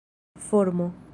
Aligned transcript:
formo 0.39 0.93